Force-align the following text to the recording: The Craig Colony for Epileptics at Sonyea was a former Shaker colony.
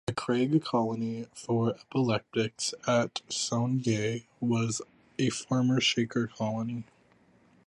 The 0.07 0.13
Craig 0.15 0.63
Colony 0.63 1.27
for 1.31 1.75
Epileptics 1.79 2.73
at 2.87 3.21
Sonyea 3.29 4.25
was 4.39 4.81
a 5.19 5.29
former 5.29 5.79
Shaker 5.79 6.25
colony. 6.25 6.85